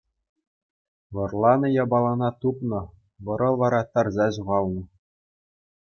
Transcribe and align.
Вӑрланӑ 1.13 1.67
япалана 1.83 2.29
тупнӑ, 2.41 2.81
вӑрӑ 3.25 3.49
вара 3.59 3.81
тарса 3.93 4.27
ҫухалнӑ. 4.35 4.81